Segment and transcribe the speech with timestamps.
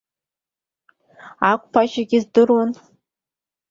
[1.51, 2.71] Ақәԥашьагь здыруан!